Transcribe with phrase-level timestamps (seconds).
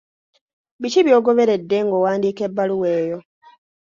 [0.81, 3.17] Biki by'ogoberedde ng'owandiika ebbaluwa eyo?